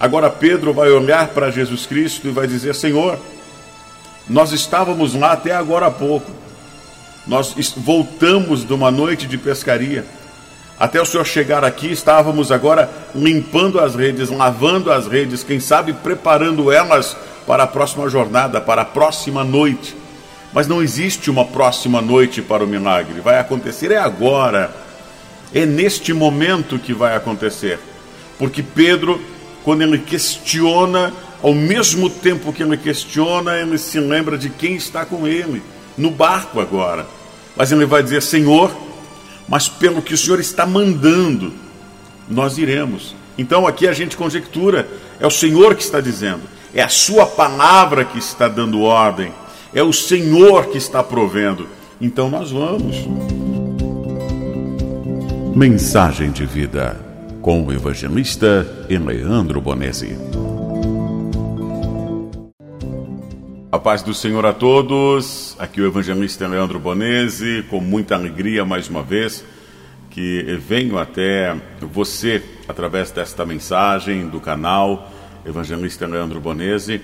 [0.00, 3.18] Agora Pedro vai olhar para Jesus Cristo e vai dizer: Senhor,
[4.28, 6.30] nós estávamos lá até agora há pouco.
[7.26, 10.06] Nós voltamos de uma noite de pescaria.
[10.78, 15.92] Até o Senhor chegar aqui, estávamos agora limpando as redes, lavando as redes, quem sabe
[15.92, 19.96] preparando elas para a próxima jornada, para a próxima noite.
[20.52, 23.20] Mas não existe uma próxima noite para o milagre.
[23.20, 24.70] Vai acontecer é agora.
[25.52, 27.80] É neste momento que vai acontecer.
[28.38, 29.20] Porque Pedro
[29.68, 31.12] quando ele questiona,
[31.42, 35.62] ao mesmo tempo que ele questiona, ele se lembra de quem está com ele,
[35.94, 37.06] no barco agora.
[37.54, 38.74] Mas ele vai dizer: Senhor,
[39.46, 41.52] mas pelo que o Senhor está mandando,
[42.26, 43.14] nós iremos.
[43.36, 44.88] Então aqui a gente conjectura,
[45.20, 49.30] é o Senhor que está dizendo, é a Sua palavra que está dando ordem,
[49.74, 51.68] é o Senhor que está provendo.
[52.00, 52.96] Então nós vamos.
[55.54, 57.07] Mensagem de vida
[57.42, 60.16] com o evangelista Eleandro Bonesi.
[63.70, 68.88] A paz do Senhor a todos, aqui o evangelista Leandro Bonesi, com muita alegria mais
[68.88, 69.44] uma vez,
[70.10, 75.12] que venho até você através desta mensagem do canal
[75.46, 77.00] Evangelista Leandro Bonesi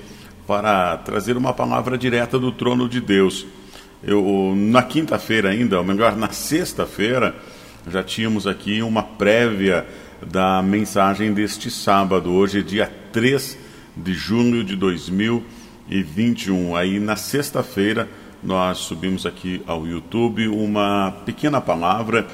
[0.47, 3.47] para trazer uma palavra direta do trono de Deus.
[4.03, 7.34] Eu, na quinta-feira ainda, ou melhor, na sexta-feira,
[7.89, 9.87] já tínhamos aqui uma prévia
[10.30, 12.33] da mensagem deste sábado.
[12.33, 13.58] Hoje é dia 3
[13.97, 16.77] de junho de 2021.
[16.77, 18.08] Aí na sexta-feira
[18.42, 22.27] nós subimos aqui ao YouTube uma pequena palavra,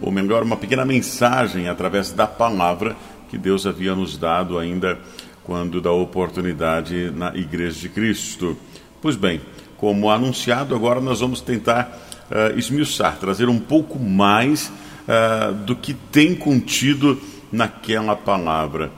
[0.00, 2.96] ou melhor, uma pequena mensagem através da palavra
[3.28, 4.98] que Deus havia nos dado ainda
[5.44, 8.56] quando da oportunidade na Igreja de Cristo.
[9.00, 9.40] Pois bem,
[9.76, 11.96] como anunciado, agora nós vamos tentar
[12.30, 14.72] uh, esmiuçar, trazer um pouco mais
[15.06, 18.90] uh, do que tem contido naquela palavra.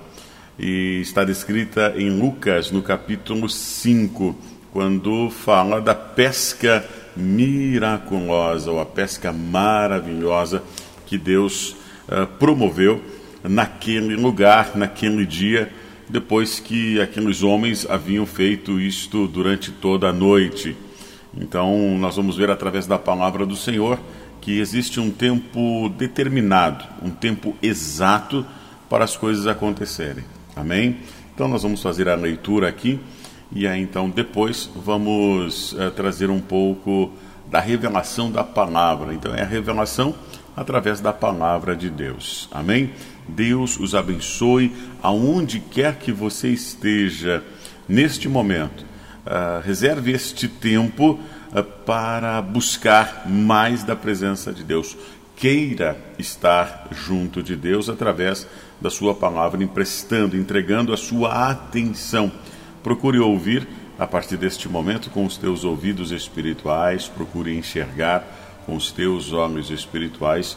[0.59, 4.37] E está descrita em Lucas, no capítulo 5,
[4.73, 6.85] quando fala da pesca
[7.17, 10.63] miraculosa, ou a pesca maravilhosa
[11.07, 11.77] que Deus
[12.09, 13.03] uh, promoveu
[13.43, 15.71] naquele lugar, naquele dia,
[16.09, 20.77] depois que aqueles homens haviam feito isto durante toda a noite.
[21.37, 23.99] Então, nós vamos ver através da palavra do Senhor
[24.49, 28.47] que existe um tempo determinado, um tempo exato
[28.89, 30.25] para as coisas acontecerem.
[30.57, 31.01] Amém?
[31.35, 32.99] Então nós vamos fazer a leitura aqui
[33.53, 37.13] e aí então depois vamos uh, trazer um pouco
[37.51, 39.13] da revelação da palavra.
[39.13, 40.15] Então é a revelação
[40.57, 42.49] através da palavra de Deus.
[42.51, 42.93] Amém?
[43.29, 44.73] Deus os abençoe
[45.03, 47.45] aonde quer que você esteja
[47.87, 48.83] neste momento.
[49.27, 51.21] Uh, reserve este tempo
[51.87, 54.97] para buscar mais da presença de Deus.
[55.37, 58.47] Queira estar junto de Deus através
[58.81, 62.31] da Sua palavra, emprestando, entregando a sua atenção.
[62.83, 63.67] Procure ouvir
[63.99, 68.25] a partir deste momento com os teus ouvidos espirituais, procure enxergar
[68.65, 70.57] com os teus olhos espirituais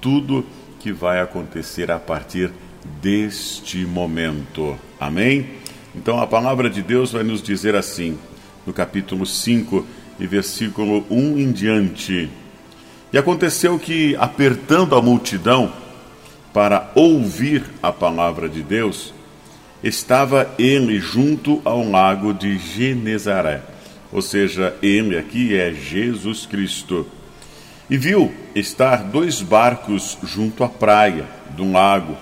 [0.00, 0.44] tudo
[0.78, 2.52] que vai acontecer a partir
[3.00, 4.76] deste momento.
[5.00, 5.48] Amém?
[5.94, 8.18] Então a palavra de Deus vai nos dizer assim,
[8.66, 9.86] no capítulo 5
[10.22, 12.30] e versículo 1 em diante.
[13.12, 15.72] E aconteceu que, apertando a multidão
[16.54, 19.12] para ouvir a palavra de Deus,
[19.82, 23.62] estava ele junto ao lago de Genezaré.
[24.12, 27.04] Ou seja, ele aqui é Jesus Cristo.
[27.90, 32.16] E viu estar dois barcos junto à praia de um lago,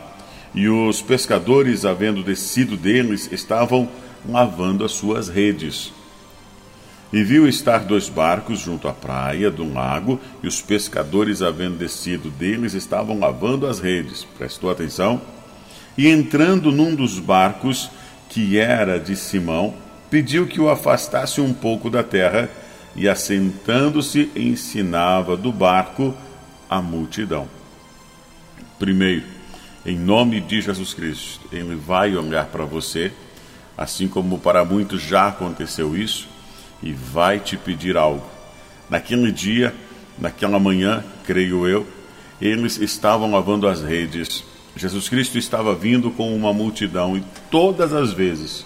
[0.55, 3.89] e os pescadores, havendo descido deles, estavam
[4.27, 5.93] lavando as suas redes.
[7.13, 12.31] E viu estar dois barcos junto à praia do lago, e os pescadores, havendo descido
[12.31, 14.25] deles, estavam lavando as redes.
[14.39, 15.21] Prestou atenção?
[15.99, 17.91] E entrando num dos barcos,
[18.29, 19.75] que era de Simão,
[20.09, 22.49] pediu que o afastasse um pouco da terra,
[22.95, 26.15] e assentando-se, ensinava do barco
[26.69, 27.49] a multidão.
[28.79, 29.25] Primeiro,
[29.85, 33.13] em nome de Jesus Cristo, ele vai olhar para você,
[33.77, 36.29] assim como para muitos já aconteceu isso
[36.83, 38.27] e vai te pedir algo.
[38.89, 39.75] Naquele dia,
[40.19, 41.87] naquela manhã, creio eu,
[42.41, 44.45] eles estavam lavando as redes.
[44.77, 48.65] Jesus Cristo estava vindo com uma multidão e todas as vezes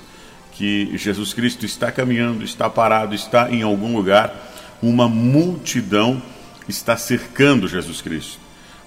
[0.52, 4.32] que Jesus Cristo está caminhando, está parado, está em algum lugar,
[4.80, 6.22] uma multidão
[6.68, 8.38] está cercando Jesus Cristo.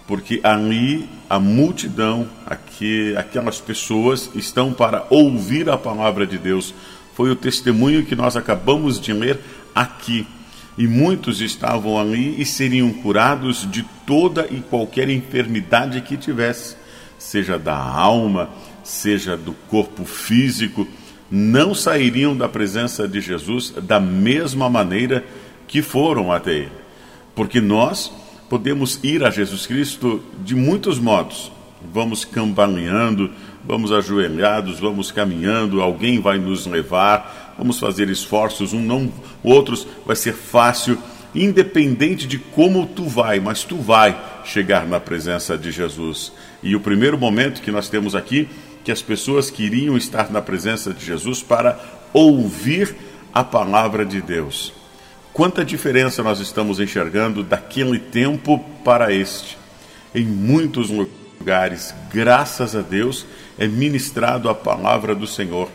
[0.07, 6.74] Porque ali a multidão, aqui, aquelas pessoas estão para ouvir a palavra de Deus,
[7.18, 9.40] foi o testemunho que nós acabamos de ler
[9.74, 10.28] aqui.
[10.78, 16.75] E muitos estavam ali e seriam curados de toda e qualquer enfermidade que tivesse,
[17.18, 18.52] seja da alma,
[18.84, 20.88] seja do corpo físico,
[21.31, 25.25] não sairiam da presença de Jesus da mesma maneira
[25.68, 26.72] que foram até Ele.
[27.34, 28.12] Porque nós
[28.48, 31.52] podemos ir a Jesus Cristo de muitos modos.
[31.92, 33.31] Vamos cambaleando,
[33.68, 39.12] vamos ajoelhados, vamos caminhando, alguém vai nos levar, vamos fazer esforços, um não,
[39.44, 40.98] outros vai ser fácil,
[41.36, 46.31] independente de como tu vai, mas tu vai chegar na presença de Jesus.
[46.64, 48.48] E o primeiro momento que nós temos aqui
[48.86, 51.78] que as pessoas queriam estar na presença de Jesus para
[52.13, 52.96] ouvir
[53.34, 54.72] a palavra de Deus.
[55.34, 59.58] Quanta diferença nós estamos enxergando daquele tempo para este.
[60.16, 63.25] Em muitos lugares, graças a Deus,
[63.57, 65.69] é ministrado a palavra do Senhor.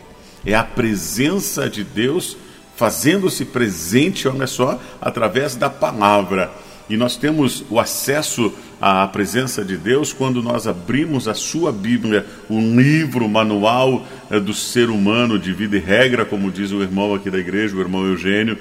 [0.45, 2.37] É a presença de Deus
[2.75, 6.51] fazendo-se presente, olha só, através da palavra.
[6.89, 12.25] E nós temos o acesso à presença de Deus quando nós abrimos a sua Bíblia,
[12.49, 16.81] o livro, o manual é, do ser humano de vida e regra, como diz o
[16.81, 18.57] irmão aqui da igreja, o irmão Eugênio.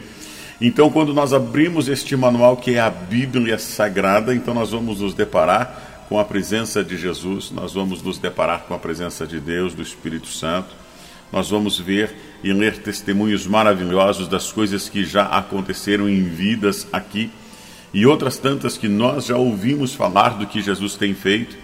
[0.61, 5.13] Então, quando nós abrimos este manual que é a Bíblia Sagrada, então nós vamos nos
[5.13, 9.73] deparar com a presença de Jesus, nós vamos nos deparar com a presença de Deus,
[9.73, 10.69] do Espírito Santo.
[11.33, 12.15] Nós vamos ver
[12.45, 17.31] e ler testemunhos maravilhosos das coisas que já aconteceram em vidas aqui
[17.95, 21.57] e outras tantas que nós já ouvimos falar do que Jesus tem feito.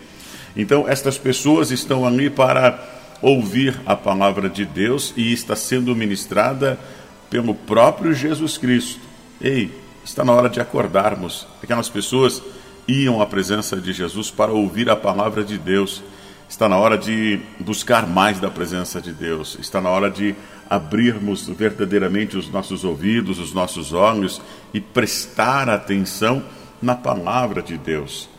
[0.56, 2.82] Então, estas pessoas estão ali para
[3.20, 6.80] ouvir a palavra de Deus e está sendo ministrada
[7.28, 8.98] pelo próprio Jesus Cristo.
[9.42, 9.70] Ei,
[10.02, 11.46] está na hora de acordarmos.
[11.62, 12.42] Aquelas pessoas
[12.88, 16.02] iam à presença de Jesus para ouvir a palavra de Deus.
[16.48, 19.58] Está na hora de buscar mais da presença de Deus.
[19.60, 20.34] Está na hora de
[20.68, 24.40] abrirmos verdadeiramente os nossos ouvidos, os nossos olhos
[24.72, 26.42] e prestar atenção
[26.80, 28.30] na palavra de Deus.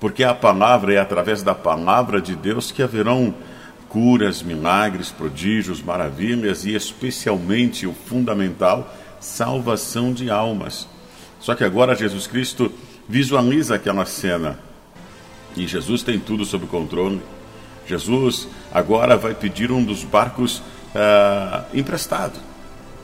[0.00, 3.32] Porque a palavra é através da palavra de Deus que haverão
[3.88, 10.88] curas, milagres, prodígios, maravilhas e especialmente o fundamental, salvação de almas.
[11.38, 12.72] Só que agora Jesus Cristo
[13.08, 14.58] visualiza aquela cena
[15.56, 17.20] e Jesus tem tudo sob controle.
[17.86, 22.38] Jesus agora vai pedir um dos barcos uh, emprestado,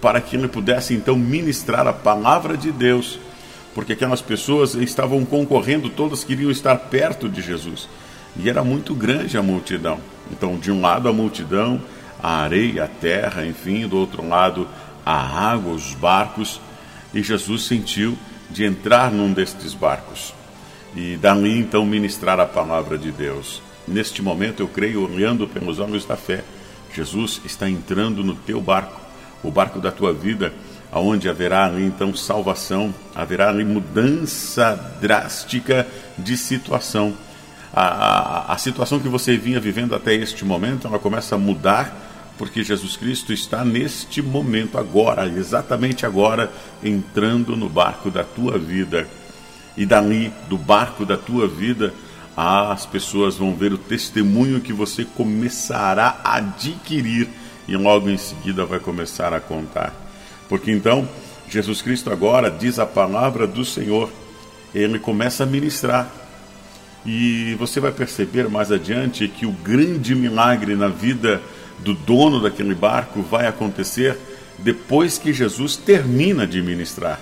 [0.00, 3.18] para que ele pudesse então ministrar a palavra de Deus,
[3.74, 7.88] porque aquelas pessoas estavam concorrendo, todas queriam estar perto de Jesus,
[8.36, 10.00] e era muito grande a multidão.
[10.32, 11.80] Então, de um lado a multidão,
[12.22, 14.66] a areia, a terra, enfim, do outro lado
[15.04, 16.60] a água, os barcos,
[17.12, 18.16] e Jesus sentiu
[18.50, 20.34] de entrar num destes barcos
[20.94, 23.62] e dali então ministrar a palavra de Deus.
[23.86, 26.44] Neste momento, eu creio, olhando pelos olhos da fé,
[26.94, 29.00] Jesus está entrando no teu barco,
[29.42, 30.52] o barco da tua vida,
[30.92, 35.86] aonde haverá ali então salvação, haverá ali mudança drástica
[36.18, 37.14] de situação.
[37.72, 42.09] A, a, a situação que você vinha vivendo até este momento, ela começa a mudar
[42.40, 46.50] porque Jesus Cristo está neste momento, agora, exatamente agora,
[46.82, 49.06] entrando no barco da tua vida.
[49.76, 51.92] E dali, do barco da tua vida,
[52.34, 57.28] as pessoas vão ver o testemunho que você começará a adquirir
[57.68, 59.92] e logo em seguida vai começar a contar.
[60.48, 61.06] Porque então,
[61.46, 64.10] Jesus Cristo agora diz a palavra do Senhor,
[64.74, 66.10] ele começa a ministrar.
[67.04, 71.42] E você vai perceber mais adiante que o grande milagre na vida
[71.82, 74.18] do dono daquele barco vai acontecer
[74.58, 77.20] depois que Jesus termina de ministrar.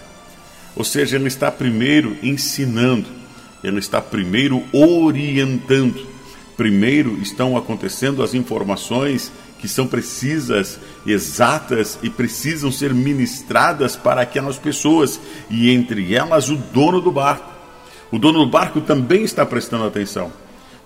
[0.77, 3.19] Ou seja, ele está primeiro ensinando
[3.63, 6.07] ele está primeiro orientando.
[6.57, 14.57] Primeiro estão acontecendo as informações que são precisas, exatas e precisam ser ministradas para aquelas
[14.57, 17.51] pessoas, e entre elas o dono do barco.
[18.11, 20.33] O dono do barco também está prestando atenção.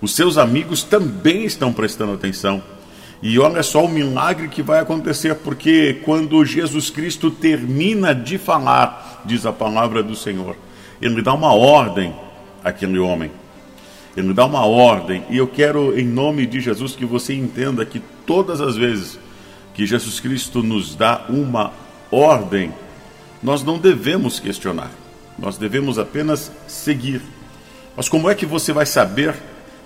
[0.01, 2.63] Os seus amigos também estão prestando atenção.
[3.23, 9.23] E olha só o milagre que vai acontecer, porque quando Jesus Cristo termina de falar,
[9.23, 10.57] diz a palavra do Senhor,
[11.01, 12.13] ele dá uma ordem
[12.63, 13.31] aquele homem.
[14.15, 17.99] Ele dá uma ordem, e eu quero, em nome de Jesus, que você entenda que
[18.27, 19.17] todas as vezes
[19.73, 21.71] que Jesus Cristo nos dá uma
[22.11, 22.71] ordem,
[23.41, 24.91] nós não devemos questionar,
[25.39, 27.21] nós devemos apenas seguir.
[27.95, 29.33] Mas como é que você vai saber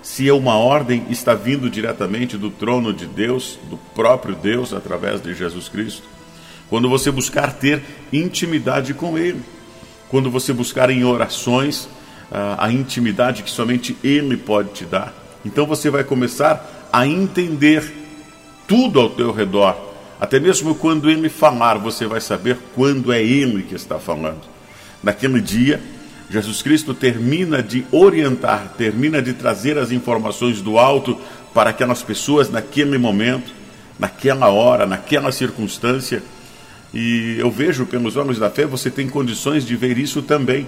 [0.07, 5.21] se é uma ordem está vindo diretamente do trono de Deus, do próprio Deus, através
[5.21, 6.03] de Jesus Cristo?
[6.69, 9.41] Quando você buscar ter intimidade com Ele,
[10.07, 11.89] quando você buscar em orações
[12.57, 15.13] a intimidade que somente Ele pode te dar.
[15.45, 17.93] Então você vai começar a entender
[18.65, 19.75] tudo ao teu redor.
[20.21, 24.41] Até mesmo quando Ele falar, você vai saber quando é Ele que está falando.
[25.03, 25.81] Naquele dia,
[26.29, 31.17] Jesus Cristo termina de orientar, termina de trazer as informações do alto
[31.53, 33.51] para aquelas pessoas naquele momento,
[33.97, 36.21] naquela hora, naquela circunstância.
[36.93, 40.67] E eu vejo pelos olhos da fé, você tem condições de ver isso também.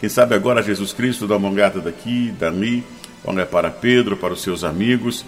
[0.00, 2.84] Quem sabe agora Jesus Cristo dá uma olhada daqui, dali,
[3.24, 5.24] olha para Pedro, para os seus amigos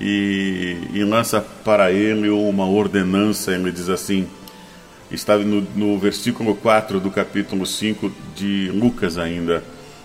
[0.00, 3.52] e, e lança para ele uma ordenança.
[3.52, 4.26] Ele diz assim:
[5.10, 9.62] está no, no versículo 4 do capítulo 5 de Lucas ainda.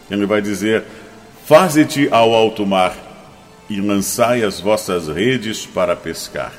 [0.10, 0.84] Ele vai dizer:
[1.46, 2.96] Faze-te ao alto mar
[3.70, 6.54] e lançai as vossas redes para pescar.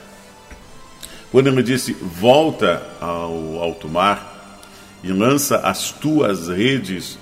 [1.30, 4.60] Quando ele disse: Volta ao alto mar
[5.02, 7.18] e lança as tuas redes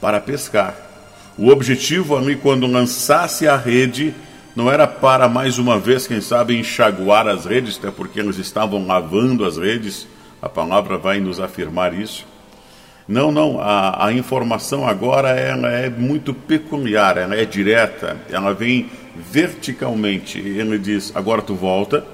[0.00, 0.74] para pescar.
[1.38, 4.14] O objetivo ali, quando lançasse a rede,
[4.54, 8.86] não era para mais uma vez, quem sabe, enxaguar as redes, até porque eles estavam
[8.86, 10.06] lavando as redes
[10.46, 12.26] a palavra vai nos afirmar isso.
[13.06, 18.90] Não, não, a, a informação agora ela é muito peculiar, ela é direta, ela vem
[19.14, 20.38] verticalmente.
[20.38, 22.04] Ele diz: agora tu volta,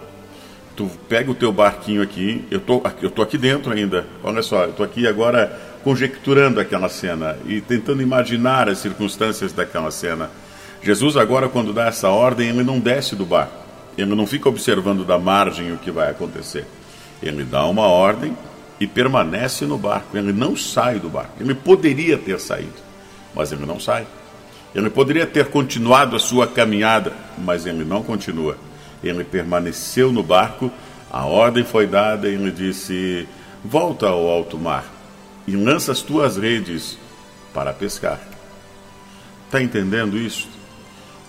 [0.76, 4.64] tu pega o teu barquinho aqui, eu tô, eu tô aqui dentro ainda, olha só,
[4.64, 10.30] eu tô aqui agora conjecturando aquela cena e tentando imaginar as circunstâncias daquela cena.
[10.82, 13.54] Jesus agora, quando dá essa ordem, ele não desce do barco,
[13.96, 16.66] ele não fica observando da margem o que vai acontecer.
[17.22, 18.36] Ele dá uma ordem
[18.80, 20.16] e permanece no barco.
[20.16, 21.34] Ele não sai do barco.
[21.40, 22.74] Ele poderia ter saído,
[23.34, 24.06] mas ele não sai.
[24.74, 28.56] Ele poderia ter continuado a sua caminhada, mas ele não continua.
[29.04, 30.70] Ele permaneceu no barco,
[31.10, 33.28] a ordem foi dada e ele disse:
[33.64, 34.84] Volta ao alto mar
[35.46, 36.98] e lança as tuas redes
[37.52, 38.18] para pescar.
[39.46, 40.48] Está entendendo isso?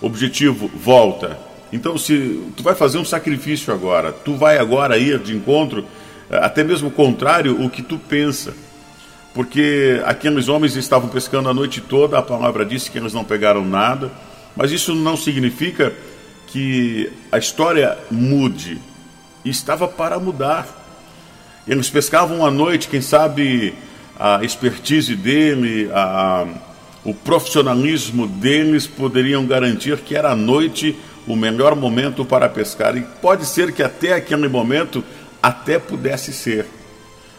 [0.00, 1.38] Objetivo: volta
[1.72, 5.84] então, se tu vai fazer um sacrifício agora, tu vai agora ir de encontro,
[6.30, 8.54] eh, até mesmo contrário o que tu pensa.
[9.34, 13.64] Porque aqueles homens estavam pescando a noite toda, a palavra disse que eles não pegaram
[13.64, 14.10] nada,
[14.54, 15.92] mas isso não significa
[16.46, 18.78] que a história mude.
[19.44, 20.68] Estava para mudar.
[21.66, 23.74] Eles pescavam à noite, quem sabe
[24.18, 26.46] a expertise dele, a,
[27.04, 32.96] o profissionalismo deles poderiam garantir que era a noite o melhor momento para pescar.
[32.96, 35.02] E pode ser que até aquele momento
[35.42, 36.66] até pudesse ser.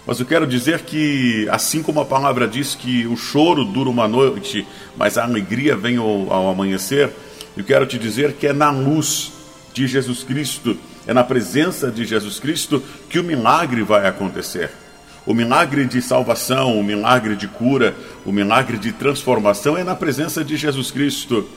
[0.05, 4.07] Mas eu quero dizer que, assim como a palavra diz que o choro dura uma
[4.07, 4.65] noite,
[4.95, 7.09] mas a alegria vem ao, ao amanhecer,
[7.57, 9.31] eu quero te dizer que é na luz
[9.73, 10.77] de Jesus Cristo,
[11.07, 14.69] é na presença de Jesus Cristo que o milagre vai acontecer.
[15.25, 20.43] O milagre de salvação, o milagre de cura, o milagre de transformação é na presença
[20.43, 21.49] de Jesus Cristo.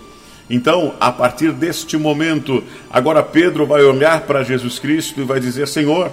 [0.51, 5.69] Então, a partir deste momento, agora Pedro vai olhar para Jesus Cristo e vai dizer:
[5.69, 6.11] Senhor,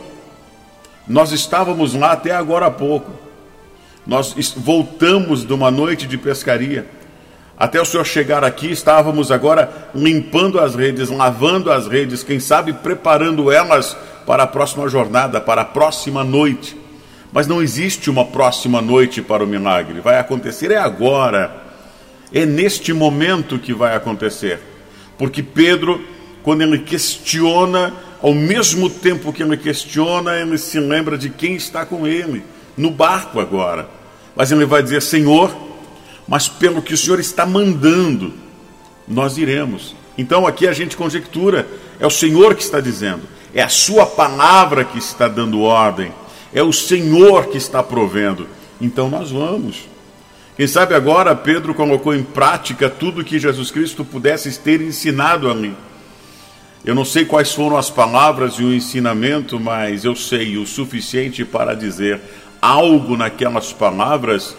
[1.08, 3.12] nós estávamos lá até agora há pouco,
[4.06, 6.86] nós voltamos de uma noite de pescaria.
[7.58, 12.74] Até o Senhor chegar aqui, estávamos agora limpando as redes, lavando as redes, quem sabe
[12.74, 16.77] preparando elas para a próxima jornada, para a próxima noite.
[17.32, 21.65] Mas não existe uma próxima noite para o milagre, vai acontecer é agora.
[22.34, 24.60] É neste momento que vai acontecer.
[25.17, 26.01] Porque Pedro,
[26.44, 31.86] quando ele questiona, ao mesmo tempo que ele questiona, ele se lembra de quem está
[31.86, 32.44] com ele,
[32.75, 33.88] no barco agora.
[34.36, 35.55] Mas ele vai dizer: Senhor,
[36.27, 38.34] mas pelo que o Senhor está mandando,
[39.08, 39.96] nós iremos.
[40.17, 41.67] Então aqui a gente conjectura,
[42.00, 46.12] é o Senhor que está dizendo, é a Sua palavra que está dando ordem,
[46.53, 48.48] é o Senhor que está provendo.
[48.82, 49.88] Então nós vamos.
[50.56, 55.54] Quem sabe agora Pedro colocou em prática tudo que Jesus Cristo pudesse ter ensinado a
[55.54, 55.76] mim.
[56.86, 61.44] Eu não sei quais foram as palavras e o ensinamento, mas eu sei o suficiente
[61.44, 62.22] para dizer
[62.62, 64.56] algo naquelas palavras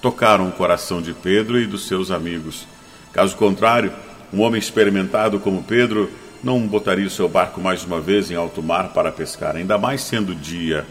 [0.00, 2.68] tocaram o coração de Pedro e dos seus amigos.
[3.12, 3.92] Caso contrário,
[4.32, 6.08] um homem experimentado como Pedro
[6.42, 10.02] não botaria o seu barco mais uma vez em alto mar para pescar, ainda mais
[10.02, 10.86] sendo dia.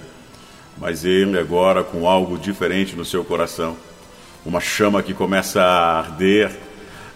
[0.77, 3.77] Mas ele agora com algo diferente no seu coração
[4.45, 6.51] uma chama que começa a arder,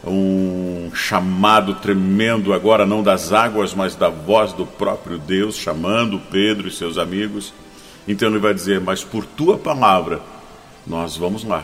[0.05, 6.67] um chamado tremendo, agora não das águas, mas da voz do próprio Deus chamando Pedro
[6.67, 7.53] e seus amigos.
[8.07, 10.21] Então ele vai dizer: Mas por tua palavra,
[10.85, 11.63] nós vamos lá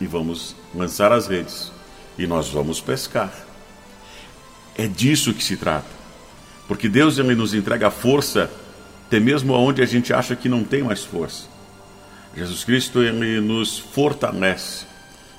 [0.00, 1.72] e vamos lançar as redes
[2.18, 3.32] e nós vamos pescar.
[4.76, 5.86] É disso que se trata.
[6.66, 8.50] Porque Deus ele nos entrega força
[9.06, 11.53] até mesmo onde a gente acha que não tem mais força.
[12.36, 14.86] Jesus Cristo ele nos fortalece.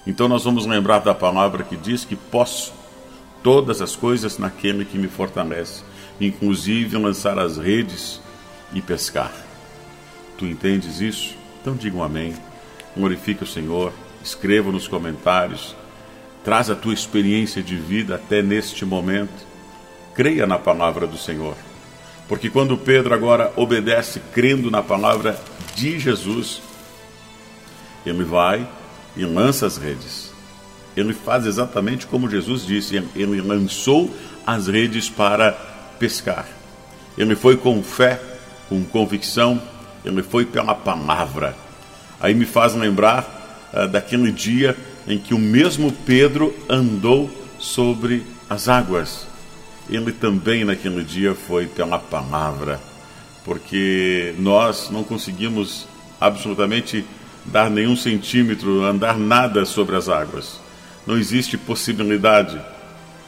[0.08, 2.74] Então nós vamos lembrar da palavra que diz que posso
[3.44, 5.84] todas as coisas naquele que me fortalece,
[6.22, 8.22] inclusive lançar as redes
[8.74, 9.32] e pescar.
[10.38, 11.36] Tu entendes isso?
[11.62, 12.34] Então diga um amém.
[12.96, 13.92] Glorifique o Senhor,
[14.24, 15.76] escreva nos comentários,
[16.44, 19.46] traz a tua experiência de vida até neste momento.
[20.14, 21.56] Creia na palavra do Senhor.
[22.28, 25.38] Porque quando Pedro agora obedece crendo na palavra
[25.76, 26.62] de Jesus,
[28.06, 28.68] ele vai
[29.16, 30.32] e lança as redes.
[30.96, 34.14] Ele faz exatamente como Jesus disse: ele lançou
[34.46, 35.52] as redes para
[36.00, 36.48] pescar.
[37.18, 38.22] Ele foi com fé,
[38.70, 39.62] com convicção,
[40.04, 41.56] ele foi pela palavra.
[42.20, 44.76] Aí me faz lembrar uh, daquele dia
[45.08, 49.28] em que o mesmo Pedro andou sobre as águas.
[49.90, 52.80] Ele também naquele dia foi pela palavra,
[53.44, 55.88] porque nós não conseguimos
[56.20, 57.06] absolutamente
[57.46, 60.60] dar nenhum centímetro, andar nada sobre as águas.
[61.06, 62.60] Não existe possibilidade.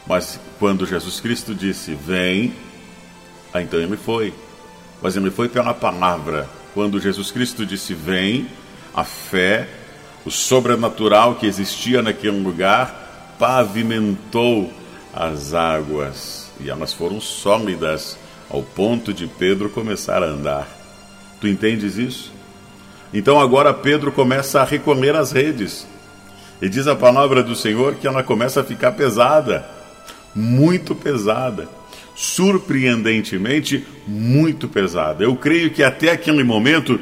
[0.05, 2.53] Mas quando Jesus Cristo disse: Vem,
[3.53, 4.33] ah, então ele foi.
[5.01, 6.49] Mas ele foi pela palavra.
[6.73, 8.47] Quando Jesus Cristo disse: Vem,
[8.93, 9.67] a fé,
[10.25, 14.73] o sobrenatural que existia naquele lugar, pavimentou
[15.13, 16.51] as águas.
[16.59, 18.17] E elas foram sólidas
[18.49, 20.67] ao ponto de Pedro começar a andar.
[21.39, 22.36] Tu entendes isso?
[23.13, 25.87] Então agora Pedro começa a recolher as redes.
[26.61, 29.65] E diz a palavra do Senhor que ela começa a ficar pesada,
[30.33, 31.69] muito pesada,
[32.15, 35.23] surpreendentemente muito pesada.
[35.23, 36.99] Eu creio que até aquele momento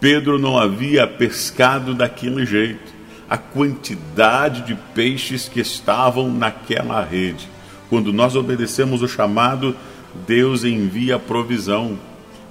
[0.00, 2.98] Pedro não havia pescado daquele jeito.
[3.28, 7.48] A quantidade de peixes que estavam naquela rede.
[7.90, 9.76] Quando nós obedecemos o chamado,
[10.26, 11.98] Deus envia provisão.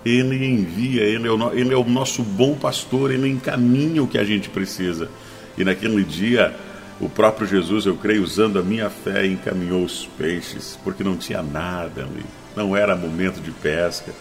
[0.07, 4.17] Ele envia, ele é, o, ele é o nosso bom pastor, ele encaminha o que
[4.17, 5.09] a gente precisa.
[5.57, 6.55] E naquele dia,
[6.99, 11.41] o próprio Jesus, eu creio, usando a minha fé, encaminhou os peixes, porque não tinha
[11.43, 14.13] nada ali, não era momento de pesca.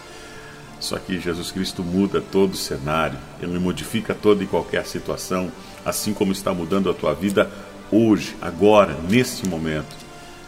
[0.79, 5.51] Só que Jesus Cristo muda todo o cenário, ele modifica toda e qualquer situação,
[5.85, 7.49] assim como está mudando a tua vida
[7.91, 9.95] hoje, agora, nesse momento.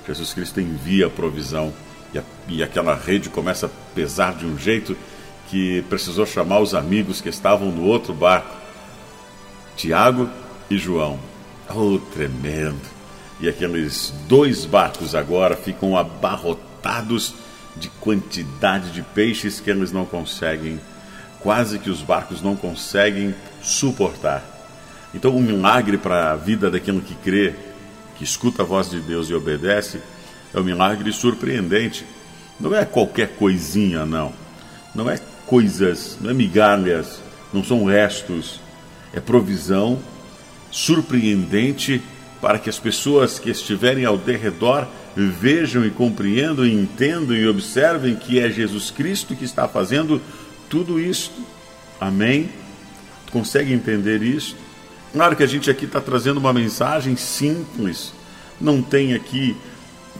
[0.05, 1.73] Jesus Cristo envia a provisão
[2.13, 4.95] e, a, e aquela rede começa a pesar de um jeito
[5.49, 8.55] que precisou chamar os amigos que estavam no outro barco,
[9.75, 10.29] Tiago
[10.69, 11.19] e João.
[11.73, 12.81] Oh, tremendo!
[13.39, 17.33] E aqueles dois barcos agora ficam abarrotados
[17.75, 20.79] de quantidade de peixes que eles não conseguem,
[21.39, 24.43] quase que os barcos não conseguem suportar.
[25.13, 27.55] Então, um milagre para a vida daquele que crê,
[28.17, 30.01] que escuta a voz de Deus e obedece,
[30.53, 32.05] é um milagre surpreendente.
[32.59, 34.33] Não é qualquer coisinha, não.
[34.93, 37.19] Não é coisas, não é migalhas,
[37.51, 38.61] não são restos,
[39.11, 39.97] é provisão
[40.69, 41.99] surpreendente
[42.39, 48.15] para que as pessoas que estiverem ao derredor vejam e compreendam, e entendam e observem
[48.15, 50.21] que é Jesus Cristo que está fazendo
[50.69, 51.41] tudo isto.
[51.99, 52.49] Amém?
[53.31, 54.55] Consegue entender isso?
[55.11, 58.13] Claro que a gente aqui está trazendo uma mensagem simples,
[58.61, 59.57] não tem aqui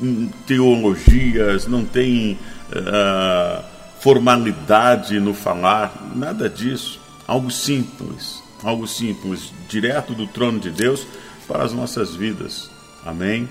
[0.01, 2.39] hum, teologias, não tem.
[2.71, 6.99] Uh, formalidade no falar, nada disso.
[7.27, 11.05] Algo simples, algo simples, direto do trono de Deus
[11.47, 12.69] para as nossas vidas.
[13.05, 13.47] Amém?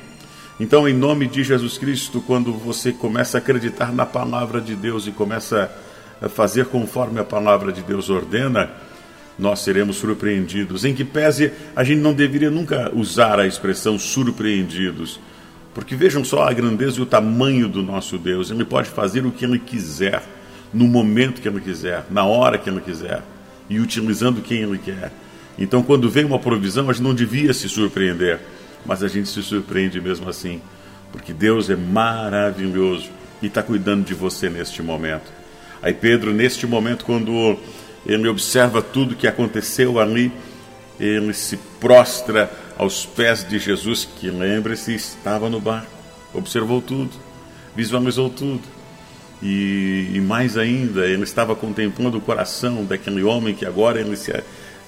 [0.59, 5.07] Então, em nome de Jesus Cristo, quando você começa a acreditar na palavra de Deus
[5.07, 5.71] e começa
[6.21, 8.71] a fazer conforme a palavra de Deus ordena,
[9.39, 10.85] nós seremos surpreendidos.
[10.85, 15.21] Em que pese, a gente não deveria nunca usar a expressão surpreendidos,
[15.73, 19.31] porque vejam só a grandeza e o tamanho do nosso Deus, ele pode fazer o
[19.31, 20.38] que ele quiser
[20.73, 23.23] no momento que Ele quiser, na hora que Ele quiser
[23.69, 25.13] e utilizando quem Ele quer.
[25.59, 28.39] Então, quando vem uma provisão, a gente não devia se surpreender,
[28.87, 30.61] mas a gente se surpreende mesmo assim,
[31.11, 33.11] porque Deus é maravilhoso
[33.43, 35.31] e está cuidando de você neste momento.
[35.83, 37.59] Aí, Pedro, neste momento, quando
[38.07, 40.33] ele observa tudo que aconteceu ali,
[40.99, 45.91] ele se prostra aos pés de Jesus, que lembre-se, estava no barco,
[46.33, 47.11] observou tudo,
[47.75, 48.63] visualizou tudo.
[49.43, 54.33] E, e, mais ainda, ele estava contemplando o coração daquele homem que agora ele se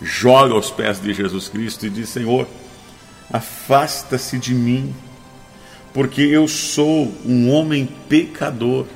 [0.02, 2.48] joga aos pés de Jesus Cristo e diz: Senhor,
[3.32, 4.92] afasta-se de mim,
[5.94, 8.86] porque eu sou um homem pecador.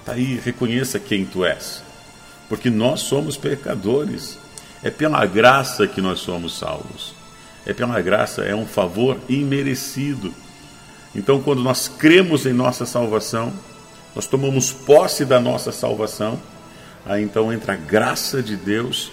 [0.00, 1.82] Está aí, reconheça quem tu és,
[2.48, 4.38] porque nós somos pecadores.
[4.82, 7.12] É pela graça que nós somos salvos.
[7.66, 10.32] É pela graça, é um favor imerecido.
[11.14, 13.52] Então, quando nós cremos em nossa salvação,
[14.18, 16.42] nós tomamos posse da nossa salvação,
[17.06, 19.12] aí então entra a graça de Deus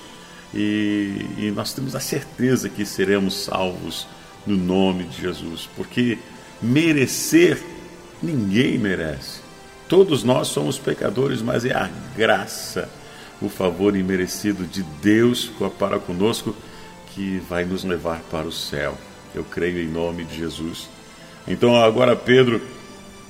[0.52, 4.08] e, e nós temos a certeza que seremos salvos
[4.48, 6.18] no nome de Jesus, porque
[6.60, 7.62] merecer
[8.20, 9.42] ninguém merece.
[9.88, 11.88] Todos nós somos pecadores, mas é a
[12.18, 12.90] graça,
[13.40, 16.56] o favor imerecido de Deus para conosco
[17.14, 18.98] que vai nos levar para o céu.
[19.36, 20.90] Eu creio em nome de Jesus.
[21.48, 22.60] Então agora Pedro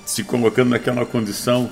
[0.05, 1.69] se colocando naquela condição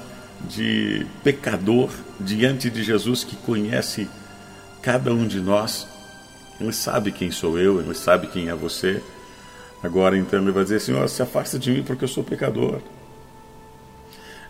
[0.50, 4.10] de pecador diante de Jesus que conhece
[4.82, 5.88] cada um de nós.
[6.60, 9.02] Ele sabe quem sou eu, ele sabe quem é você.
[9.84, 12.80] Agora então ele vai dizer: Senhor, se afasta de mim porque eu sou pecador.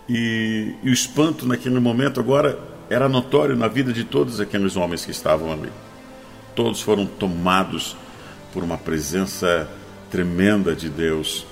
[0.08, 2.58] E, e o espanto naquele momento agora
[2.90, 5.70] era notório na vida de todos aqueles homens que estavam ali.
[6.54, 7.96] Todos foram tomados
[8.52, 9.68] por uma presença
[10.10, 11.46] tremenda de Deus.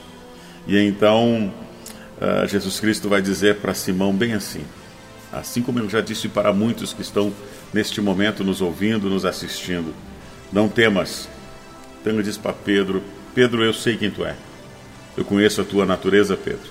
[0.67, 1.53] E então
[2.23, 4.63] uh, Jesus Cristo vai dizer para Simão bem assim,
[5.33, 7.33] assim como ele já disse para muitos que estão
[7.73, 9.95] neste momento nos ouvindo, nos assistindo:
[10.53, 11.29] Não temas.
[12.01, 13.03] Então ele diz para Pedro:
[13.35, 14.37] Pedro, eu sei quem tu é.
[15.17, 16.71] Eu conheço a tua natureza, Pedro.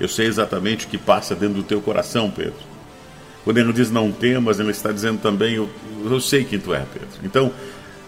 [0.00, 2.68] Eu sei exatamente o que passa dentro do teu coração, Pedro.
[3.44, 5.70] Quando ele diz não temas, ele está dizendo também: Eu,
[6.04, 7.08] eu sei quem tu é, Pedro.
[7.22, 7.52] Então,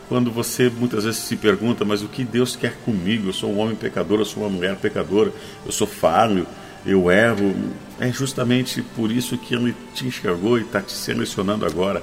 [0.09, 3.29] quando você muitas vezes se pergunta, mas o que Deus quer comigo?
[3.29, 5.33] Eu sou um homem pecador, eu sou uma mulher pecadora,
[5.65, 6.47] eu sou falho,
[6.85, 7.55] eu erro.
[7.99, 12.03] É justamente por isso que Ele te enxergou e está te selecionando agora.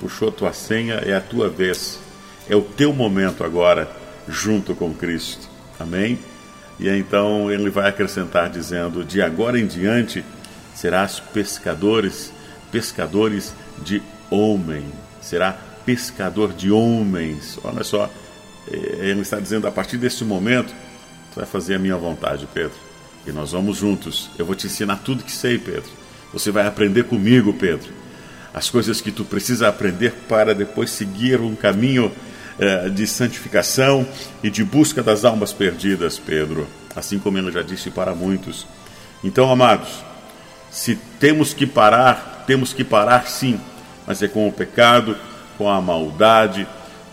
[0.00, 1.98] Puxou tua senha, é a tua vez.
[2.48, 3.90] É o teu momento agora,
[4.28, 5.48] junto com Cristo.
[5.78, 6.18] Amém?
[6.78, 10.24] E então ele vai acrescentar dizendo: De agora em diante
[10.74, 12.32] serás pescadores,
[12.70, 14.84] pescadores de homem.
[15.20, 15.52] Será
[15.84, 17.58] pescador de homens.
[17.62, 18.10] Olha só,
[18.70, 20.74] é, ele está dizendo: a partir desse momento,
[21.32, 22.76] tu vai fazer a minha vontade, Pedro.
[23.26, 24.30] E nós vamos juntos.
[24.38, 25.90] Eu vou te ensinar tudo que sei, Pedro.
[26.32, 27.92] Você vai aprender comigo, Pedro.
[28.52, 32.12] As coisas que tu precisa aprender para depois seguir um caminho
[32.58, 34.06] eh, de santificação
[34.42, 36.66] e de busca das almas perdidas, Pedro.
[36.94, 38.66] Assim como ele já disse para muitos.
[39.22, 39.88] Então, amados,
[40.70, 43.58] se temos que parar, temos que parar sim,
[44.06, 45.16] mas é com o pecado,
[45.56, 46.66] com a maldade,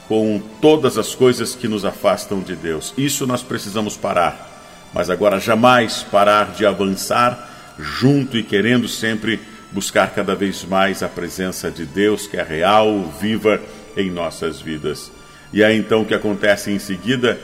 [0.08, 2.93] com todas as coisas que nos afastam de Deus.
[2.98, 4.48] Isso nós precisamos parar
[4.93, 9.39] mas agora jamais parar de avançar junto e querendo sempre
[9.71, 13.62] buscar cada vez mais a presença de Deus, que é real, viva
[13.95, 15.12] em nossas vidas.
[15.54, 17.39] E é então que acontece em seguida: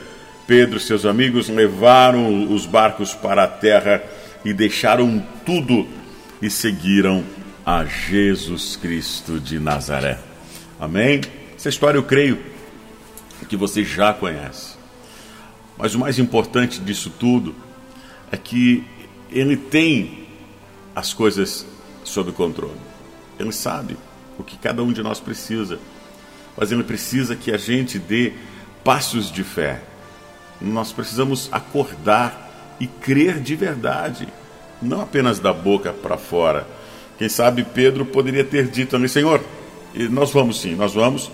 [0.46, 4.02] Pedro e seus amigos levaram os barcos para a terra
[4.44, 5.86] e deixaram tudo
[6.40, 7.24] e seguiram
[7.64, 10.18] a Jesus Cristo de Nazaré.
[10.78, 11.20] Amém?
[11.56, 12.38] Essa história eu creio
[13.48, 14.75] que você já conhece.
[15.76, 17.54] Mas o mais importante disso tudo
[18.30, 18.84] é que
[19.30, 20.26] ele tem
[20.94, 21.66] as coisas
[22.04, 22.80] sob controle.
[23.38, 23.96] Ele sabe
[24.38, 25.78] o que cada um de nós precisa.
[26.56, 28.32] Mas ele precisa que a gente dê
[28.82, 29.82] passos de fé.
[30.60, 34.28] Nós precisamos acordar e crer de verdade,
[34.80, 36.66] não apenas da boca para fora.
[37.18, 39.42] Quem sabe Pedro poderia ter dito ali, Senhor,
[40.10, 41.30] nós vamos sim, nós vamos,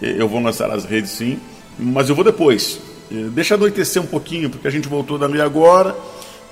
[0.00, 1.38] eu vou lançar as redes sim,
[1.78, 2.80] mas eu vou depois.
[3.10, 5.96] É, deixa anoitecer um pouquinho, porque a gente voltou dali agora.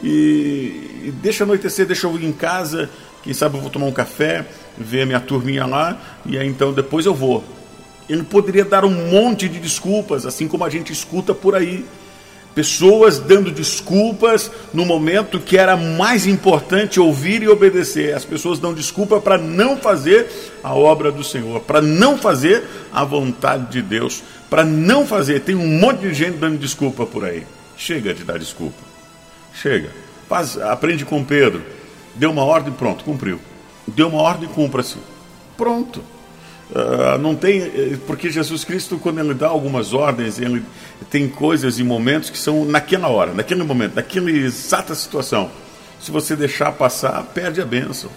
[0.03, 2.91] E, e deixa anoitecer, deixa eu ir em casa.
[3.23, 4.45] Quem sabe eu vou tomar um café,
[4.77, 5.99] ver a minha turminha lá.
[6.27, 7.45] E aí então depois eu vou.
[8.09, 11.85] Ele poderia dar um monte de desculpas, assim como a gente escuta por aí.
[12.55, 18.15] Pessoas dando desculpas no momento que era mais importante ouvir e obedecer.
[18.15, 20.29] As pessoas dão desculpa para não fazer
[20.63, 22.63] a obra do Senhor, para não fazer
[22.93, 24.23] a vontade de Deus,
[24.55, 25.41] para não fazer.
[25.41, 27.45] Tem um monte de gente dando desculpa por aí.
[27.77, 28.79] Chega de dar desculpa.
[29.53, 29.91] Chega.
[30.29, 31.61] Faz, aprende com Pedro.
[32.15, 33.41] Deu uma ordem, pronto, cumpriu.
[33.85, 34.99] Deu uma ordem, cumpra-se.
[35.57, 36.01] Pronto.
[36.71, 40.63] Uh, não tem, eh, porque Jesus Cristo, quando ele dá algumas ordens, ele
[41.11, 45.51] tem coisas e momentos que são naquela hora, naquele momento, naquela exata situação.
[46.01, 48.09] Se você deixar passar, perde a bênção.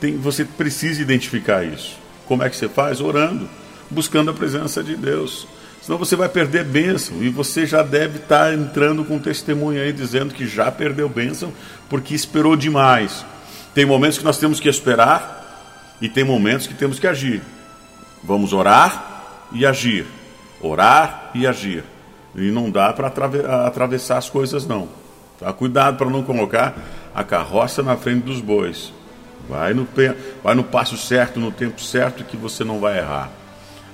[0.00, 1.96] Tem, você precisa identificar isso.
[2.26, 3.00] Como é que você faz?
[3.00, 3.48] Orando,
[3.90, 5.46] buscando a presença de Deus.
[5.80, 10.34] Senão você vai perder bênção e você já deve estar entrando com testemunho aí dizendo
[10.34, 11.52] que já perdeu bênção
[11.88, 13.24] porque esperou demais.
[13.72, 17.40] Tem momentos que nós temos que esperar e tem momentos que temos que agir.
[18.24, 20.06] Vamos orar e agir.
[20.60, 21.84] Orar e agir.
[22.34, 23.06] E não dá para
[23.66, 24.88] atravessar as coisas, não.
[25.38, 25.52] Tá?
[25.52, 26.74] Cuidado para não colocar
[27.14, 28.92] a carroça na frente dos bois.
[29.48, 29.86] Vai no,
[30.42, 33.30] vai no passo certo, no tempo certo, que você não vai errar.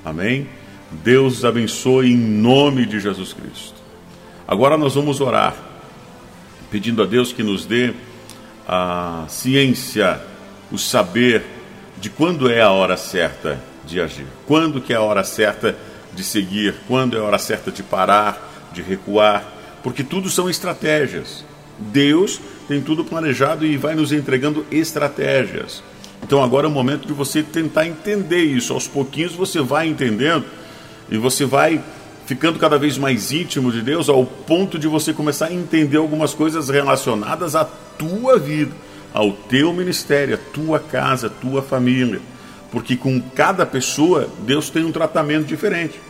[0.05, 0.49] Amém?
[0.91, 3.81] Deus abençoe em nome de Jesus Cristo.
[4.47, 5.55] Agora nós vamos orar,
[6.71, 7.95] pedindo a Deus que nos dê
[8.67, 10.21] a ciência,
[10.71, 11.45] o saber
[11.99, 15.77] de quando é a hora certa de agir, quando que é a hora certa
[16.13, 19.45] de seguir, quando é a hora certa de parar, de recuar,
[19.83, 21.45] porque tudo são estratégias.
[21.79, 25.83] Deus tem tudo planejado e vai nos entregando estratégias.
[26.23, 28.73] Então agora é o momento de você tentar entender isso.
[28.73, 30.45] Aos pouquinhos você vai entendendo
[31.11, 31.83] e você vai
[32.27, 36.33] ficando cada vez mais íntimo de Deus, ao ponto de você começar a entender algumas
[36.33, 38.73] coisas relacionadas à tua vida,
[39.13, 42.21] ao teu ministério, à tua casa, à tua família.
[42.71, 46.01] Porque com cada pessoa, Deus tem um tratamento diferente.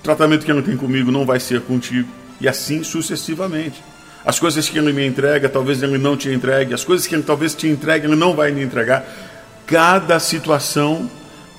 [0.00, 2.08] O tratamento que Ele tem comigo não vai ser contigo,
[2.40, 3.80] e assim sucessivamente.
[4.24, 7.22] As coisas que Ele me entrega, talvez Ele não te entregue, as coisas que Ele
[7.22, 9.04] talvez te entregue, Ele não vai me entregar.
[9.66, 11.10] Cada situação,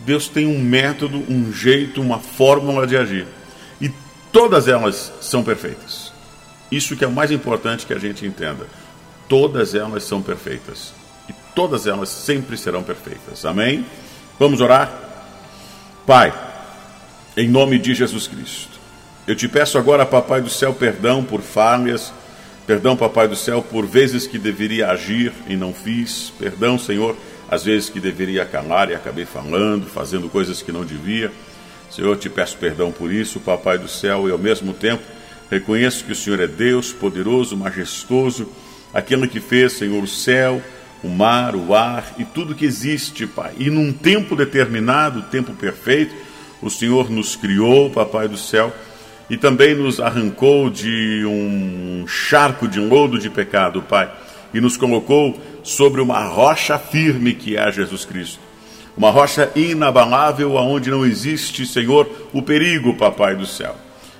[0.01, 3.27] Deus tem um método, um jeito, uma fórmula de agir.
[3.81, 3.91] E
[4.31, 6.13] todas elas são perfeitas.
[6.71, 8.67] Isso que é o mais importante que a gente entenda.
[9.27, 10.93] Todas elas são perfeitas.
[11.27, 13.43] E todas elas sempre serão perfeitas.
[13.45, 13.85] Amém?
[14.39, 14.91] Vamos orar?
[16.05, 16.33] Pai,
[17.35, 18.79] em nome de Jesus Cristo,
[19.25, 22.13] eu te peço agora, Papai do céu, perdão por falhas,
[22.67, 27.15] perdão, Papai do céu, por vezes que deveria agir e não fiz, perdão, Senhor
[27.49, 31.31] às vezes que deveria calar e acabei falando, fazendo coisas que não devia.
[31.89, 35.03] Senhor, te peço perdão por isso, Papai do céu, e ao mesmo tempo
[35.49, 38.49] reconheço que o Senhor é Deus, poderoso, majestoso,
[38.93, 40.61] aquele que fez, Senhor, o céu,
[41.03, 43.53] o mar, o ar e tudo que existe, Pai.
[43.57, 46.15] E num tempo determinado, tempo perfeito,
[46.61, 48.73] o Senhor nos criou, Papai do céu,
[49.29, 54.11] e também nos arrancou de um charco de lodo de pecado, Pai,
[54.55, 58.39] e nos colocou sobre uma rocha firme que é Jesus Cristo.
[58.95, 63.75] Uma rocha inabalável aonde não existe, Senhor, o perigo, Papai do céu.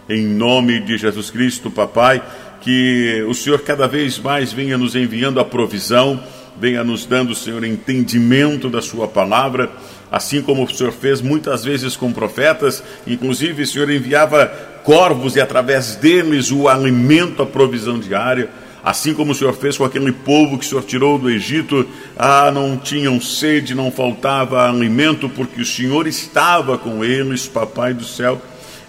[0.09, 2.21] Em nome de Jesus Cristo, Papai,
[2.59, 6.21] que o Senhor cada vez mais venha nos enviando a provisão,
[6.59, 9.71] venha nos dando, Senhor, entendimento da Sua palavra,
[10.11, 14.47] assim como o Senhor fez muitas vezes com profetas, inclusive o Senhor enviava
[14.83, 18.49] corvos e através deles o alimento, a provisão diária.
[18.85, 22.51] Assim como o Senhor fez com aquele povo que o Senhor tirou do Egito, ah,
[22.53, 28.39] não tinham sede, não faltava alimento, porque o Senhor estava com eles, Papai do céu.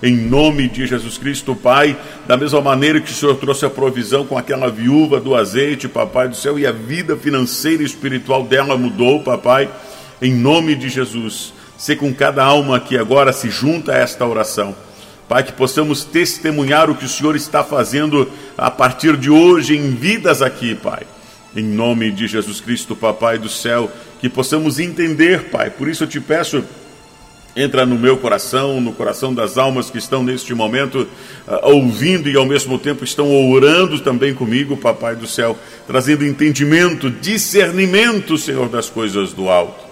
[0.03, 4.27] Em nome de Jesus Cristo, Pai, da mesma maneira que o Senhor trouxe a provisão
[4.27, 8.77] com aquela viúva do azeite, Papai do céu, e a vida financeira e espiritual dela
[8.77, 9.67] mudou, Papai,
[10.21, 11.55] em nome de Jesus.
[11.79, 14.77] Ser com cada alma que agora se junta a esta oração
[15.29, 19.91] Pai, que possamos testemunhar o que o Senhor está fazendo a partir de hoje em
[19.91, 21.03] vidas aqui, Pai.
[21.55, 25.69] Em nome de Jesus Cristo, Papai do céu, que possamos entender, Pai.
[25.69, 26.63] Por isso eu te peço,
[27.57, 31.09] entra no meu coração, no coração das almas que estão neste momento
[31.49, 35.59] uh, ouvindo e ao mesmo tempo estão orando também comigo, Papai do céu,
[35.89, 39.86] trazendo entendimento, discernimento, Senhor, das coisas do alto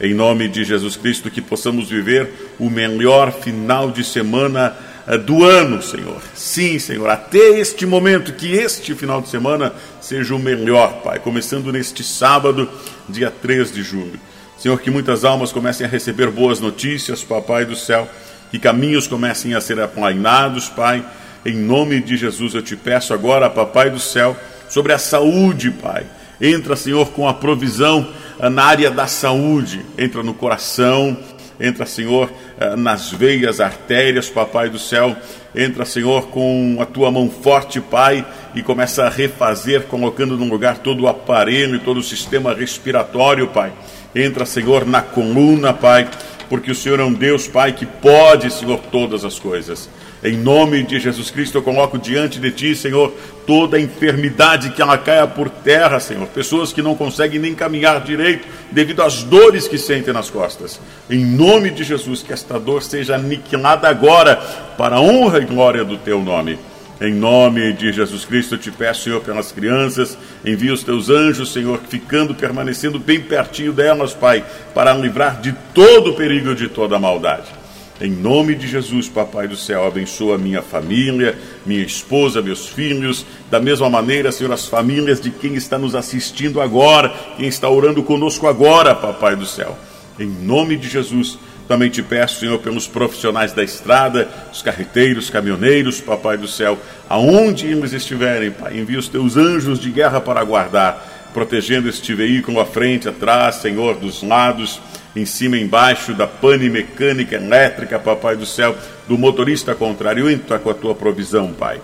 [0.00, 4.74] em nome de Jesus Cristo, que possamos viver o melhor final de semana
[5.06, 6.22] eh, do ano, Senhor.
[6.34, 11.70] Sim, Senhor, até este momento, que este final de semana seja o melhor, Pai, começando
[11.70, 12.66] neste sábado,
[13.08, 14.18] dia 3 de julho.
[14.58, 18.08] Senhor, que muitas almas comecem a receber boas notícias, Papai do céu,
[18.50, 21.04] que caminhos comecem a ser aplainados, Pai.
[21.44, 24.34] Em nome de Jesus eu te peço agora, Papai do céu,
[24.68, 26.06] sobre a saúde, Pai.
[26.40, 28.08] Entra, Senhor, com a provisão
[28.48, 31.16] na área da saúde, entra no coração,
[31.60, 35.14] entra, Senhor, eh, nas veias, artérias, Papai do céu,
[35.54, 38.24] entra, Senhor, com a tua mão forte, Pai,
[38.54, 43.72] e começa a refazer, colocando no lugar todo o aparelho, todo o sistema respiratório, Pai.
[44.14, 46.08] Entra, Senhor, na coluna, Pai,
[46.48, 49.88] porque o Senhor é um Deus, Pai, que pode, Senhor, todas as coisas.
[50.22, 53.10] Em nome de Jesus Cristo, eu coloco diante de Ti, Senhor,
[53.46, 56.26] toda enfermidade que ela caia por terra, Senhor.
[56.26, 60.78] Pessoas que não conseguem nem caminhar direito devido às dores que sentem nas costas.
[61.08, 64.36] Em nome de Jesus, que esta dor seja aniquilada agora,
[64.76, 66.58] para a honra e glória do Teu nome.
[67.00, 71.50] Em nome de Jesus Cristo, eu te peço, Senhor, pelas crianças, envia os teus anjos,
[71.50, 76.96] Senhor, ficando, permanecendo bem pertinho delas, Pai, para livrar de todo o perigo, de toda
[76.96, 77.59] a maldade.
[78.00, 83.26] Em nome de Jesus, Papai do céu, abençoa minha família, minha esposa, meus filhos.
[83.50, 88.02] Da mesma maneira, Senhor, as famílias de quem está nos assistindo agora, quem está orando
[88.02, 89.76] conosco agora, Papai do céu.
[90.18, 96.00] Em nome de Jesus, também te peço, Senhor, pelos profissionais da estrada, os carreteiros, caminhoneiros,
[96.00, 101.09] Papai do céu, aonde eles estiverem, Pai, envia os teus anjos de guerra para guardar,
[101.32, 104.80] protegendo este veículo à frente, atrás, Senhor, dos lados
[105.14, 108.76] em cima embaixo da pane mecânica, elétrica, Papai do céu,
[109.08, 110.30] do motorista contrário.
[110.30, 111.80] Entra com a tua provisão, Pai.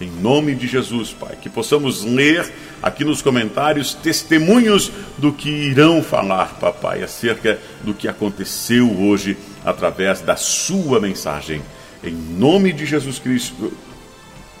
[0.00, 2.50] Em nome de Jesus, Pai, que possamos ler
[2.82, 10.22] aqui nos comentários testemunhos do que irão falar, Papai, acerca do que aconteceu hoje através
[10.22, 11.60] da Sua mensagem.
[12.02, 13.70] Em nome de Jesus Cristo,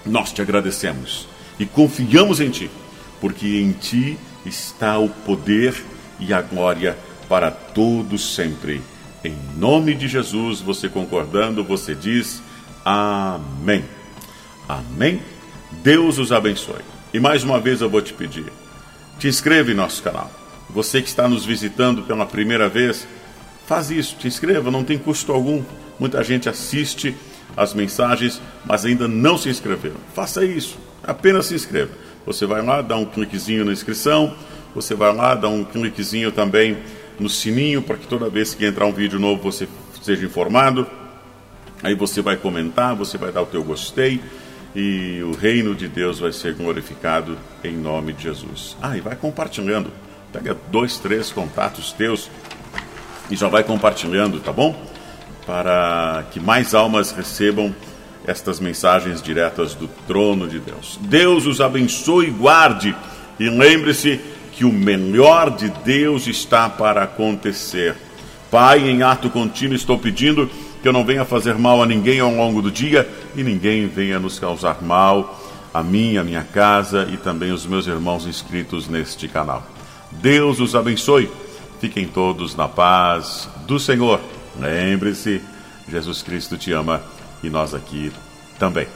[0.04, 1.26] nós te agradecemos
[1.58, 2.70] e confiamos em Ti,
[3.18, 5.74] porque em Ti está o poder
[6.18, 6.96] e a glória
[7.28, 8.82] para todos sempre.
[9.24, 12.42] Em nome de Jesus, você concordando, você diz
[12.84, 13.84] Amém.
[14.68, 15.20] Amém.
[15.82, 16.80] Deus os abençoe.
[17.12, 18.52] E mais uma vez eu vou te pedir:
[19.18, 20.30] te inscreva em nosso canal.
[20.68, 23.06] Você que está nos visitando pela primeira vez,
[23.66, 25.62] faz isso, te inscreva, não tem custo algum.
[25.98, 27.14] Muita gente assiste
[27.56, 29.94] as mensagens, mas ainda não se inscreveu.
[30.14, 31.90] Faça isso, apenas se inscreva.
[32.26, 34.34] Você vai lá, dá um cliquezinho na inscrição,
[34.74, 36.78] você vai lá, dá um cliquezinho também
[37.18, 39.68] no sininho para que toda vez que entrar um vídeo novo você
[40.02, 40.86] seja informado.
[41.82, 44.20] Aí você vai comentar, você vai dar o teu gostei
[44.74, 48.76] e o reino de Deus vai ser glorificado em nome de Jesus.
[48.80, 49.90] Ah, e vai compartilhando.
[50.32, 52.30] Pega dois, três contatos teus
[53.30, 54.80] e já vai compartilhando, tá bom?
[55.46, 57.74] Para que mais almas recebam
[58.26, 60.98] estas mensagens diretas do trono de Deus.
[61.02, 62.94] Deus os abençoe e guarde.
[63.38, 64.20] E lembre-se
[64.52, 67.96] que o melhor de Deus está para acontecer.
[68.50, 70.50] Pai, em ato contínuo, estou pedindo
[70.82, 74.18] que eu não venha fazer mal a ninguém ao longo do dia e ninguém venha
[74.18, 75.40] nos causar mal,
[75.72, 79.66] a mim, a minha casa e também os meus irmãos inscritos neste canal.
[80.10, 81.30] Deus os abençoe.
[81.80, 84.20] Fiquem todos na paz do Senhor.
[84.58, 85.40] Lembre-se,
[85.88, 87.00] Jesus Cristo te ama
[87.42, 88.12] e nós aqui
[88.58, 88.86] também.